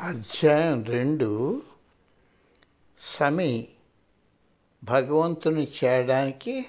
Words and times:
అధ్యాయం 0.00 0.84
రెండు. 0.84 1.62
సమీ 3.00 3.68
భగవంతుని 4.84 5.72
చేయడానికి 5.84 6.66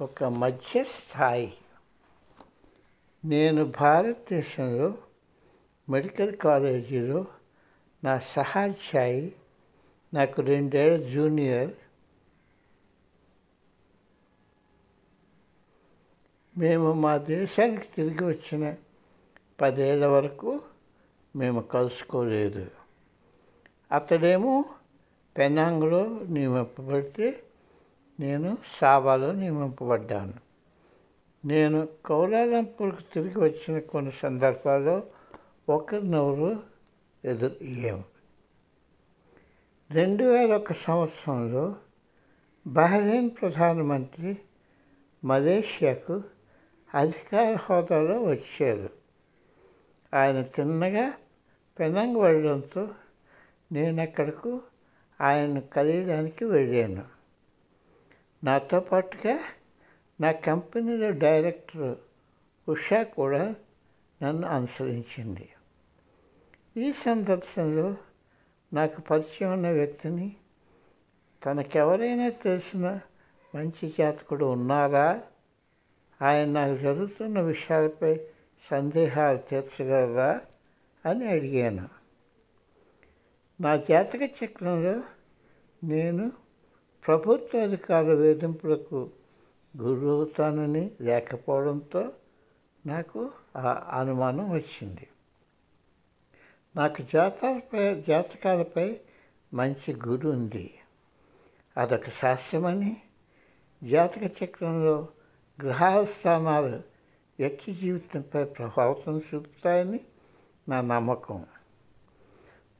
ఒక 0.00 0.24
మధ్య 0.24 0.84
స్థాయి 0.84 1.54
నేను 3.24 3.64
భారతదేశంలో 3.64 4.94
మెడికల్ 5.90 6.36
కాలేజీలో 6.36 7.26
నా 8.04 8.18
సహాధ్యాయి 8.18 9.32
నాకు 10.14 10.42
రెండేళ్ళ 10.42 11.08
జూనియర్. 11.08 11.70
మేము 16.58 16.92
మా 16.92 17.16
దేశానికి 17.16 17.88
తిరిగి 17.96 18.24
వచ్చిన 18.24 18.74
పదేళ్ళ 19.60 20.06
వరకు 20.06 20.60
మేము 21.36 21.60
కలుసుకోలేదు. 21.60 22.70
అతడేమో 23.92 24.64
పెనాంగ్లో 25.36 26.20
నియమింపబడితే 26.28 27.42
నేను 28.20 28.58
సాబాలో 28.66 29.32
నియమింపబడ్డాను. 29.32 30.32
నేను 31.44 31.88
కౌలాలంపూర్కి 32.06 33.02
తిరిగి 33.12 33.38
వచ్చిన 33.38 33.78
కొన్ని 33.78 34.12
సందర్భాల్లో 34.12 35.02
ఒకరినొకరు 35.68 36.62
ఎదురు 37.24 37.56
అయ్యాము 37.60 38.04
రెండు 39.90 40.24
వేల 40.24 40.56
ఒక 40.56 40.72
సంవత్సరంలో 40.72 41.76
బహ్రెయిన్ 42.66 43.30
ప్రధానమంత్రి 43.40 44.38
మలేషియాకు 45.24 46.22
అధికార 46.94 47.54
హోదాలో 47.54 48.22
వచ్చారు. 48.22 48.90
ఆయన 50.14 50.42
తిన్నగా 50.42 51.12
పెనంగ్ 51.78 52.16
వెళ్ళడంతో 52.16 52.88
నేను 53.72 54.02
అక్కడకు 54.02 54.60
ఆయన్ను 55.20 55.60
కలియడానికి 55.60 56.44
వెళ్ళాను. 56.44 57.04
నాతో 58.44 58.80
పాటుగా 58.80 59.38
నా 60.20 60.32
కంపెనీలో 60.32 61.10
డైరెక్టర్ 61.10 61.96
ఉషా 62.68 63.02
కూడా 63.02 63.54
నన్ను 64.22 64.48
అనుసరించింది. 64.48 65.48
ఈ 66.76 66.92
సందర్శనలో 66.92 67.96
నాకు 68.72 69.00
పరిచయం 69.00 69.52
ఉన్న 69.52 69.70
వ్యక్తిని 69.70 70.36
తనకెవరైనా 71.44 72.28
తెలిసిన 72.28 73.00
మంచి 73.54 73.94
జాతకుడు 73.98 74.44
ఉన్నారా? 74.44 75.22
ఆయన 76.22 76.48
నాకు 76.48 76.76
జరుగుతున్న 76.76 77.40
విషయాలపై 77.40 78.20
సందేహాలు 78.62 79.38
తీర్చగలరా? 79.38 80.40
అని 81.06 81.28
అడిగాను. 81.28 81.88
నా 83.60 83.76
జాతక 83.76 84.30
చక్రంలో 84.44 85.02
నేను 85.84 86.32
ప్రభుత్వ 87.06 87.58
అధికారుల 87.58 88.14
వేధింపులకు 88.14 89.10
గురవుతానని 89.78 90.90
లేకపోవడంతో 91.00 92.12
నాకు 92.86 93.30
ఆ 93.56 93.98
అనుమానం 94.00 94.50
వచ్చింది. 94.50 95.08
నాకు 96.76 97.02
జాతకాలపై 97.02 98.00
జాతకాలపై 98.00 99.00
మంచి 99.54 99.94
గురి 100.08 100.26
ఉంది. 100.26 100.74
అదొక 101.76 102.08
శాస్త్రమని 102.08 102.96
జాతక 103.84 104.44
చక్రంలో 104.44 105.08
గ్రహాల 105.62 106.04
స్థానాలు 106.04 106.76
వ్యక్తి 107.38 107.74
జీవితంపై 107.74 108.44
ప్రభావితం 108.44 109.22
చూపుతాయని 109.34 110.00
నా 110.68 110.80
నమ్మకం. 110.80 111.46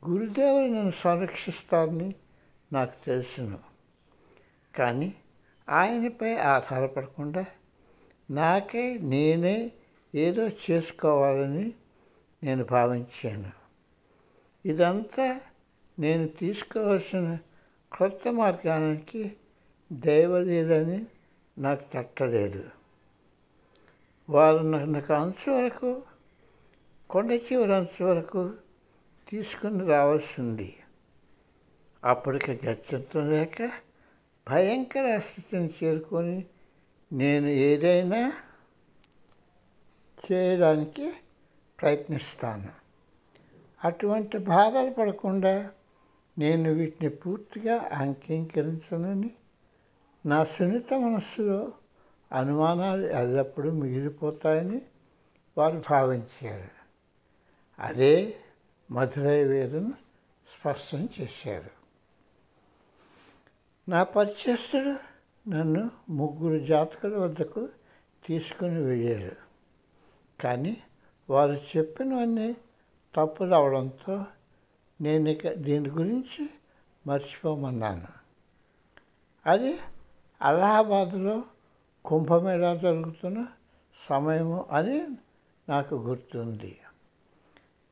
గురుదేవుడు 0.08 0.72
నన్ను 0.72 0.91
సంరక్షిస్తారని 0.91 2.14
నాకు 2.72 3.05
తెలుసును. 3.05 3.58
కానీ 4.77 5.14
ఆయనపై 5.69 6.37
ఆధారపడకుండా 6.37 7.44
నాకే 8.31 8.98
నేనే 8.98 9.72
ఏదో 10.15 10.48
చేసుకోవాలని 10.48 11.75
నేను 12.44 12.65
భావించాను. 12.65 13.50
ఇదంతా 14.66 15.41
నేను 15.99 16.28
తీసుకోవాల్సిన 16.28 17.38
క్రొత్త 17.93 18.28
మార్గానికి 18.28 19.37
దైవలేదని 19.93 21.06
నాకు 21.59 21.82
తట్టలేదు. 21.94 22.64
వారు 24.31 24.59
నాకు 24.59 25.12
అంచు 25.12 25.53
వరకు 25.53 26.03
కొండ 27.12 27.33
చివరంత 27.33 28.03
వరకు 28.03 28.53
తీసుకుని 29.28 29.87
రావాల్సింది. 29.87 30.77
అప్పటికి 32.05 32.67
గచ్చంతం 32.67 33.31
లేక 33.31 33.71
భయంకర 34.50 35.19
స్థితిని 35.19 35.71
చేరుకొని 35.83 36.45
నేను 37.12 37.47
ఏదైనా 37.47 38.33
చేయడానికి 40.19 41.12
ప్రయత్నిస్తాను. 41.81 42.69
అటువంటి 43.84 44.39
బాధలు 44.39 44.91
పడకుండా 44.91 45.71
నేను 46.39 46.73
వీటిని 46.73 47.11
పూర్తిగా 47.11 47.91
అంకీకరించనని 47.93 49.31
నా 50.27 50.44
సున్నిత 50.44 50.94
మనస్సులో 50.94 51.73
అనుమానాలు 52.33 53.06
ఎల్లప్పుడూ 53.06 53.71
మిగిలిపోతాయని 53.71 54.83
వారు 55.59 55.83
భావించారు. 55.91 56.81
అదే 57.78 58.37
మధురై 58.91 59.44
వేదను 59.44 59.93
స్పష్టం 60.47 61.09
చేశారు. 61.21 61.71
నా 63.91 64.03
పరిచయస్తుడు 64.03 65.12
నన్ను 65.50 65.91
ముగ్గురు 66.11 66.65
జాతకుల 66.65 67.16
వద్దకు 67.16 67.69
తీసుకుని 68.25 68.81
వెళ్ళారు. 68.81 69.37
కానీ 70.41 70.77
వారు 71.31 71.53
చెప్పినవన్నీ 71.53 72.56
తప్పులు 73.15 73.55
అవడంతో 73.55 74.25
నేను 75.00 75.28
ఇక 75.28 75.49
దీని 75.49 75.88
గురించి 75.88 76.50
మర్చిపోమన్నాను. 77.06 78.09
అది 79.47 79.78
అలహాబాద్లో 80.43 81.43
కుంభమేళా 82.05 82.75
జరుగుతున్న 82.75 83.47
సమయము 83.97 84.66
అని 84.71 85.06
నాకు 85.69 85.94
గుర్తుంది. 85.94 86.78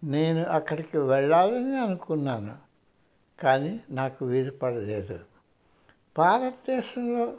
నేను 0.04 0.44
అక్కడికి 0.44 0.98
వెళ్ళాలని 0.98 1.78
అనుకున్నాను 1.78 2.56
కానీ 3.40 3.80
నాకు 3.90 4.26
వీలు 4.26 4.50
పడలేదు. 4.50 5.20
భారతదేశంలో 6.18 7.32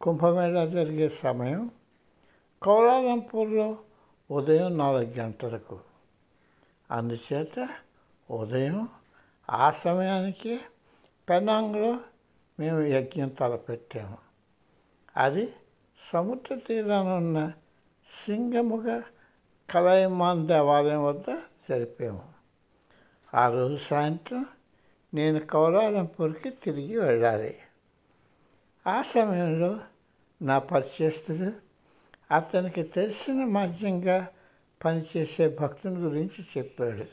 కుంభమేళా 0.00 0.66
జరిగే 0.66 1.08
సమయం 1.08 1.70
కౌలాలంపూర్లో 2.62 3.76
ఉదయం 4.30 4.78
నాలుగు 4.78 5.12
గంటలకు. 5.12 5.78
అందుచేత 6.90 7.68
ఉదయం 8.30 8.88
ఆ 9.50 9.70
సమయానికి 9.70 10.60
పెనాంగ్లో 11.28 11.98
మేము 12.60 12.80
యజ్ఞం 12.80 13.28
తలపెట్టాము. 13.28 14.18
అది 15.16 15.52
సముద్ర 16.12 16.54
తీరాన 16.54 17.06
ఉన్న 17.06 17.52
సింగముగ 18.08 19.02
కలయమాన్ 19.70 20.48
దేవాలయం 20.48 21.04
వద్ద 21.04 21.38
జరిపాము 21.68 22.32
ఆ 23.34 23.48
రోజు 23.48 23.76
సాయంత్రం 23.76 24.46
నేను 25.14 25.40
కౌలాలంపూర్కి 25.40 26.50
తిరిగి 26.50 27.00
వెళ్ళాలి. 27.00 27.56
ఆ 28.86 29.02
సమయంలో 29.02 29.80
నా 30.42 30.58
పరిచయస్తుడు 30.58 31.52
అతనికి 32.34 32.82
తెలిసిన 32.82 33.44
మాధ్యంగా 33.44 34.28
పనిచేసే 34.84 35.56
భక్తుని 35.60 35.96
గురించి 35.96 36.44
చెప్పాడు. 36.58 37.04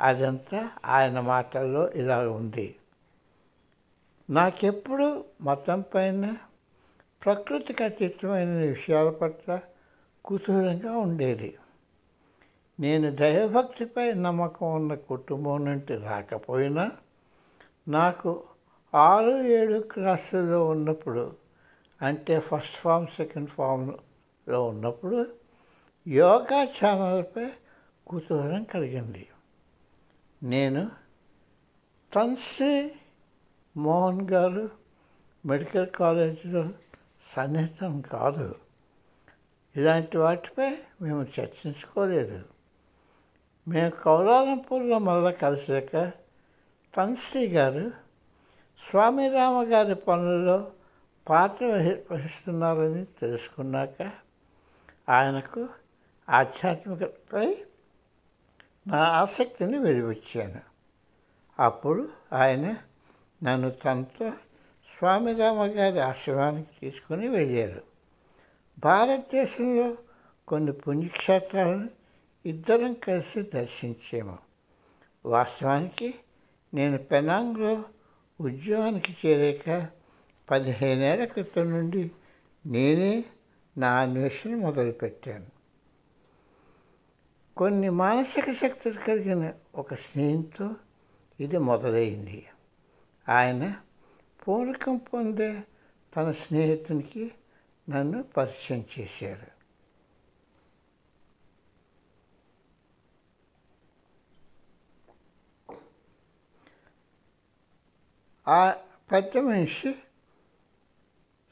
అదంతా 0.00 0.70
ఆయన 0.84 1.20
మాటల్లో 1.20 1.90
ఇలా 1.90 2.30
ఉంది. 2.30 2.76
నాకెప్పుడు 4.30 5.24
మతం 5.40 5.84
పైన 5.94 6.36
ప్రకృతికి 7.24 7.84
అతీతమైన 7.84 8.48
విషయాల 8.48 9.10
పట్ల 9.10 9.60
కుతూహలంగా 10.24 10.96
ఉండేది. 10.96 11.56
నేను 12.80 13.10
దైవభక్తిపై 13.10 14.12
నమ్మకం 14.12 14.74
ఉన్న 14.74 14.94
కుటుంబం 14.94 15.64
నుండి 15.64 15.96
రాకపోయినా 15.96 16.90
నాకు 17.88 18.42
ఆరు 18.94 19.42
ఏడు 19.42 19.78
క్లాసులో 19.78 20.66
ఉన్నప్పుడు 20.68 21.36
అంటే 22.02 22.40
ఫస్ట్ 22.40 22.76
ఫామ్ 22.76 23.06
సెకండ్ 23.06 23.48
ఫామ్లో 23.48 24.68
ఉన్నప్పుడు 24.68 25.26
యోగా 26.08 26.64
ఛానల్పై 26.64 27.48
కుతూహలం 28.06 28.64
కలిగింది. 28.64 29.26
నేను 30.42 30.90
తన్సీ 32.14 32.90
మోహన్ 33.76 34.30
గారు 34.30 34.70
మెడికల్ 35.46 35.88
కాలేజీలో 35.88 36.68
సన్నిహితం 37.22 38.00
కాదు. 38.00 38.54
ఇలాంటి 39.76 40.18
వాటిపై 40.18 40.78
మేము 41.02 41.26
చర్చించుకోలేదు. 41.40 42.59
మేము 43.68 43.90
కౌలాలంపూర్లో 43.90 44.98
మళ్ళా 44.98 45.30
కలిసాక 45.30 46.12
తన్శ్రీ 46.96 47.48
గారు 47.48 47.90
స్వామిరామ 48.90 49.64
గారి 49.64 49.94
పనుల్లో 49.94 50.70
పాత్ర 51.28 51.66
వహి 51.66 51.94
వహిస్తున్నారని 52.10 53.04
తెలుసుకున్నాక 53.04 54.10
ఆయనకు 55.08 55.68
ఆధ్యాత్మికతపై 56.30 57.56
నా 58.86 58.98
ఆసక్తిని 58.98 59.78
వెలివచ్చాను. 59.78 60.60
అప్పుడు 61.62 62.08
ఆయన 62.32 62.76
నన్ను 63.42 63.70
తనతో 63.70 64.30
స్వామిరామ 64.98 65.66
గారి 65.66 66.00
ఆశ్రమానికి 66.00 66.68
తీసుకుని 66.80 67.28
వెళ్ళారు. 67.28 67.82
భారతదేశంలో 68.78 69.96
కొన్ని 70.48 70.72
పుణ్యక్షేత్రాలను 70.72 71.99
ఇద్దరం 72.46 72.94
కలిసి 72.94 73.42
దర్శించాము. 73.42 74.38
వాస్తవానికి 75.26 76.14
నేను 76.74 76.98
పెనాంగ్లో 76.98 77.84
ఉద్యోగానికి 78.40 79.16
చేరాక 79.26 79.88
పదిహేనేళ్ళ 80.50 81.24
క్రితం 81.24 81.70
నుండి 81.70 82.10
నేనే 82.66 83.24
నా 83.78 84.00
అన్వేషణ 84.00 84.54
మొదలుపెట్టాను. 84.54 85.46
కొన్ని 87.56 87.90
మానసిక 87.90 88.52
శక్తులు 88.52 88.94
కలిగిన 88.94 89.52
ఒక 89.74 89.94
స్నేహితుతో 89.94 90.70
ఇది 91.40 91.58
మొదలైంది. 91.58 92.46
ఆయన 93.28 93.76
పూర్వకం 94.48 94.96
పొందే 94.96 95.62
తన 96.16 96.32
స్నేహితునికి 96.32 97.32
నన్ను 97.90 98.22
పరిచయం 98.22 98.84
చేశారు. 98.98 99.59
ఆ 108.48 108.76
పెద్ద 109.12 109.38
మనిషి 109.38 109.94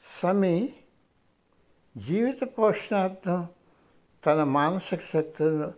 సమీ 0.03 0.73
జీవిత 1.97 2.57
పోషణార్థం 2.57 3.47
తన 4.25 4.43
మానసిక 4.43 5.01
శక్తులను 5.01 5.73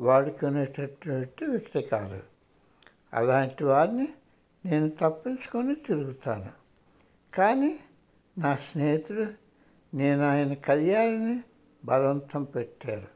వాడుకునేటటువంటి 0.00 1.44
వ్యక్తి 1.44 1.82
కాదు. 1.82 2.22
అలాంటి 3.14 3.64
వారిని 3.64 4.08
నేను 4.66 4.88
తప్పించుకొని 4.88 5.74
తిరుగుతాను. 5.74 6.52
కానీ 7.34 7.78
నా 8.38 8.56
స్నేహితుడు 8.56 9.26
నేను 9.96 10.28
ఆయన 10.28 10.54
కళ్యాణాన్ని 10.54 11.42
బలవంతం 11.84 12.44
పెట్టారు. 12.44 13.08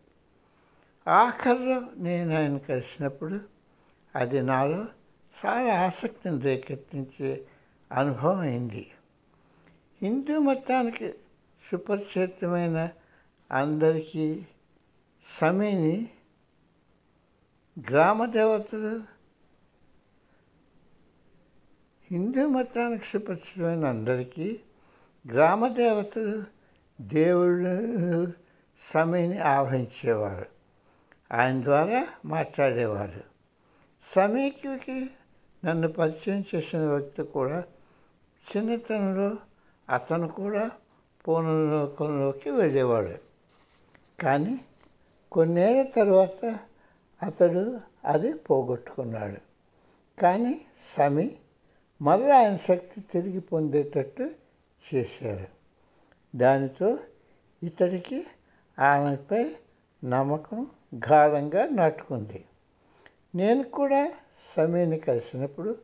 ఆఖరిలో 1.10 1.82
నేను 1.96 2.36
ఆయన 2.36 2.58
కలిసినప్పుడు 2.58 3.40
అది 4.16 4.42
నాలో 4.42 4.86
చాలా 5.30 5.84
ఆసక్తిని 5.84 6.40
రేకెత్తించే 6.40 7.46
అనుభవం 7.92 8.38
అయింది. 8.38 8.90
హిందూ 10.02 10.38
మతానికి 10.38 11.14
సుపరిచితమైన 11.70 12.88
అందరికీ 13.52 14.46
సమీని 15.24 16.08
గ్రామ 17.90 18.24
దేవతలు. 18.24 19.02
హిందూ 22.10 22.48
మతానికి 22.48 23.04
సుపరిచితమైన 23.04 23.84
అందరికీ 23.84 24.60
గ్రామ 25.28 25.68
దేవతలు 25.68 26.44
దేవుళ్ళు 27.00 28.32
సమీని 28.80 29.38
ఆవహించేవారు 29.38 30.46
ఆయన 31.34 31.62
ద్వారా 31.62 32.06
మాట్లాడేవారు. 32.24 33.24
సమీకి 34.02 34.68
నన్ను 35.64 35.88
పరిచయం 35.88 36.44
చేసిన 36.54 36.80
వ్యక్తి 36.80 37.22
కూడా 37.22 37.64
చిన్నతనంలో 38.44 39.36
అతను 39.90 40.28
కూడా 40.28 40.70
పూర్ణలోకంలోకి 41.28 42.50
వెళ్ళేవాడు. 42.50 43.18
కానీ 44.20 44.60
కొన్నేళ్ళ 45.32 45.82
తర్వాత 45.90 46.58
అతడు 47.22 47.80
అది 48.04 48.34
పోగొట్టుకున్నాడు. 48.34 49.40
కానీ 50.20 50.60
సమీ 50.84 51.30
మళ్ళీ 52.02 52.30
ఆయన 52.30 52.56
శక్తి 52.56 53.00
తిరిగి 53.00 53.40
పొందేటట్టు 53.40 54.30
చేశారు 54.82 55.48
దానితో 56.36 56.98
ఇతడికి 57.62 58.26
ఆమెపై 58.78 59.54
నమ్మకం 60.04 60.66
గాఢంగా 61.10 61.68
నాటుకుంది. 61.68 62.44
నేను 63.34 63.62
కూడా 63.62 64.12
సమీని 64.38 64.98
కలిసినప్పుడు 64.98 65.78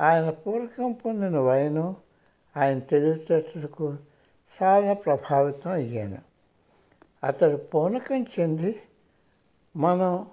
ఆయన 0.00 0.30
పూర్వకం 0.30 0.92
పొందిన 0.92 1.38
వైనం 1.38 1.96
ఆయన 2.56 2.78
తెలివితేటలకు 2.78 3.96
చాలా 4.62 4.92
ప్రభావితం 4.92 5.70
అయ్యాను. 5.70 6.18
అతడు 7.24 7.56
పూనకం 7.56 8.22
చెంది 8.22 8.82
మనం 9.76 10.26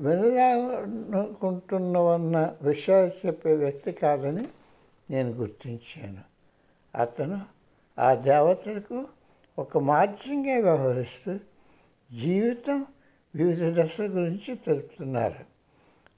వినడాలనుకుంటున్నవన్న 0.00 2.54
విషయాలు 2.62 3.26
చెప్పే 3.26 3.56
వ్యక్తి 3.56 3.92
కాదని 3.92 4.48
నేను 5.10 5.30
గుర్తించాను. 5.30 6.20
అతను 6.98 7.40
ఆ 7.98 8.14
దేవతలకు 8.14 9.06
ఒక 9.58 9.78
మాధ్యంగా 9.78 10.52
వ్యవహరిస్తూ 10.60 11.38
జీవితం 12.12 12.86
వివిధ 13.36 13.80
దశల 13.80 14.04
గురించి 14.04 14.54
తెలుపుతున్నారు. 14.54 15.44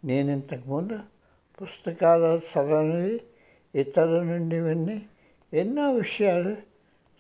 నేను 0.07 0.31
ఇంతకుముందు 0.33 0.99
పుస్తకాలు 1.63 2.25
చదవనివి 2.25 3.21
ఇతరుల 3.75 4.23
నుండి 4.23 4.61
విన్ని 4.61 5.03
ఎన్నో 5.53 5.93
విషయాలు 5.93 6.57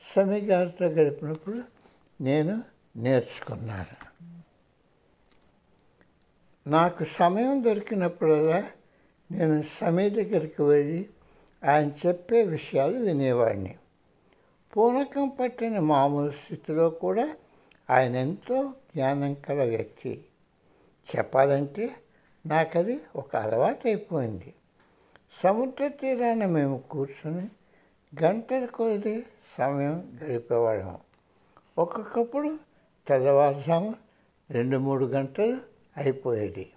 సమీ 0.02 0.40
గారితో 0.40 0.86
గడిపినప్పుడు 0.86 1.62
నేను 2.20 2.62
నేర్చుకున్నాను. 2.96 4.24
నాకు 6.68 7.04
సమయం 7.04 7.64
దొరికినప్పుడల్లా 7.64 8.64
నేను 9.32 9.62
సమీ 9.80 10.10
దగ్గరికి 10.10 10.62
వెళ్ళి 10.62 11.08
ఆయన 11.64 11.90
చెప్పే 12.06 12.44
విషయాలు 12.44 12.98
వినేవాడిని. 12.98 13.76
పూనకం 14.76 15.28
పట్టిన 15.28 15.78
మామూలు 15.78 16.30
స్థితిలో 16.30 16.90
కూడా 16.90 17.36
ఆయన 17.90 18.17
ఎంతో 18.17 18.62
జ్ఞానం 18.94 19.35
కల 19.35 19.64
వ్యక్తి. 19.64 20.25
చెప్పాలంటే 21.17 21.90
నాకు 22.46 22.79
అది 22.79 23.01
ఒక 23.17 23.36
అలవాటు 23.36 23.89
అయిపోయింది 23.89 24.55
సముద్ర 25.43 25.89
తీరాన 25.89 26.46
మేము 26.46 26.79
కూర్చొని 26.79 27.48
గంటల 28.22 28.67
కొద్ది 28.67 29.27
సమయం 29.58 30.19
గడిపేవాళ్ళం. 30.24 30.98
ఒక్కొక్కప్పుడు 31.79 32.58
తెల్లవారుజాము 33.08 33.94
రెండు 34.51 34.77
మూడు 34.77 35.05
గంటలు 35.05 35.60
అయిపోయేది. 35.96 36.70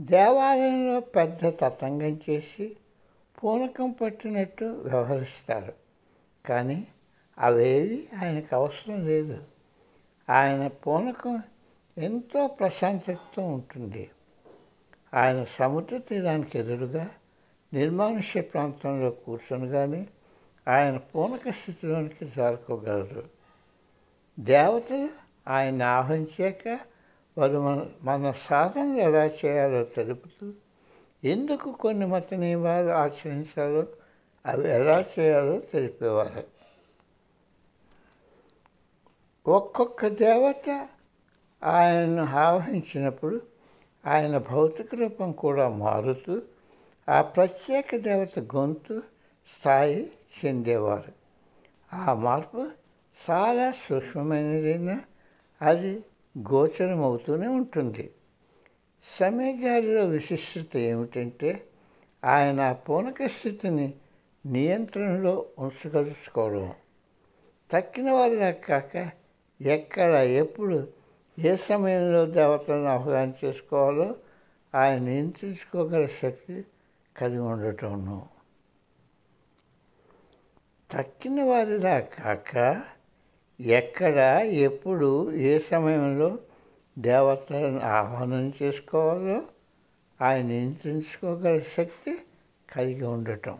దేవాలయంలో 0.00 1.00
పెద్ద 1.00 1.40
తతంగం 1.48 2.20
చేసి 2.30 2.76
పూనకం 3.44 3.90
పట్టినట్టు 3.90 4.64
వ్యవహరిస్తారు. 4.64 5.72
కానీ 6.46 6.86
అవేవి 7.38 8.08
ఆయనకు 8.22 8.56
అవసరం 8.56 9.06
లేదు. 9.06 9.38
ఆయన 10.30 10.66
పూనకం 10.66 11.42
ఎంతో 11.98 12.46
ప్రశాంతతతో 12.46 13.42
ఉంటుంది. 13.42 14.10
ఆయన 15.14 15.44
సముద్ర 15.44 15.98
తీరానికి 15.98 16.58
ఎదురుగా 16.58 17.10
నిర్మానుష్య 17.74 18.40
ప్రాంతంలో 18.40 19.10
కూర్చొని 19.10 19.68
కానీ 19.68 20.08
ఆయన 20.68 20.96
పూనక 20.96 21.50
స్థితిలోనికి 21.50 22.32
జారుకోగలరు. 22.36 23.24
దేవతలు 24.40 25.08
ఆయన 25.48 25.82
ఆహ్వానించాక 25.82 26.78
వారు 27.38 27.58
మన 27.58 27.86
మన 28.02 28.32
సాధనలు 28.36 29.00
ఎలా 29.00 29.24
చేయాలో 29.26 29.84
తెలుపుతూ 29.84 30.52
ఎందుకు 31.24 31.72
కొన్ని 31.72 32.06
మత 32.06 32.34
నియమాలు 32.34 32.90
ఆచరించాలో 32.90 33.86
అవి 34.46 34.68
ఎలా 34.70 35.04
చేయాలో 35.18 35.58
తెలిపేవారు. 35.58 36.59
ఒక్కొక్క 39.50 40.08
దేవత 40.08 40.66
ఆయనను 41.64 42.24
ఆవహించినప్పుడు 42.38 43.36
ఆయన 44.06 44.34
భౌతిక 44.38 44.94
రూపం 44.94 45.32
కూడా 45.32 45.68
మారుతూ 45.68 46.34
ఆ 47.08 47.18
ప్రత్యేక 47.22 47.96
దేవత 47.96 48.38
గొంతు 48.56 48.96
స్థాయి 49.48 50.00
చెందేవారు. 50.36 51.12
ఆ 51.92 52.14
మార్పు 52.14 52.60
చాలా 53.20 53.66
సూక్ష్మమైనదైనా 53.84 54.96
అది 55.62 55.92
గోచరమవుతూనే 56.38 57.46
ఉంటుంది. 57.46 58.06
సమయగాలిలో 59.04 60.04
విశిష్టత 60.04 60.76
ఏమిటంటే 60.76 61.50
ఆయన 62.24 62.72
పూనక 62.72 63.26
స్థితిని 63.26 63.88
నియంత్రణలో 64.46 65.34
ఉంచగలుచుకోవడం 65.58 66.72
తక్కిన 67.70 68.10
వాళ్ళ 68.10 68.50
కాక 68.50 68.94
ఎక్కడ 69.60 70.14
ఎప్పుడు 70.14 70.88
ఏ 71.38 71.56
సమయంలో 71.56 72.26
దేవతలను 72.26 72.88
ఆహ్వానం 72.88 73.34
చేసుకోవాలో 73.44 74.16
ఆయన 74.74 74.98
నియంత్రించుకోగల 74.98 76.06
శక్తి 76.06 76.64
కలిగి 77.18 77.38
ఉండటంను 77.38 78.28
తక్కిన 80.90 81.42
వారిలా 81.42 82.00
కాక 82.00 82.82
ఎక్కడ 83.60 84.18
ఎప్పుడు 84.50 85.30
ఏ 85.32 85.58
సమయంలో 85.58 86.38
దేవతలను 86.98 87.80
ఆహ్వానం 87.80 88.52
చేసుకోవాలో 88.62 89.42
ఆయన 90.22 90.46
నియంత్రించుకోగల 90.46 91.58
శక్తి 91.58 92.18
కలిగి 92.72 93.04
ఉండటం. 93.04 93.58